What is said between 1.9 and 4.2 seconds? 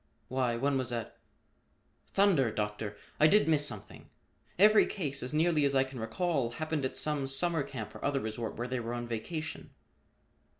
Thunder, Doctor! I did miss something.